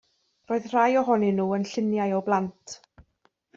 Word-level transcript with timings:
Roedd 0.51 0.63
rhai 0.71 0.85
ohonyn 1.01 1.37
nhw 1.41 1.45
yn 1.59 1.67
lluniau 1.73 2.17
o 2.21 2.25
blant. 2.31 2.77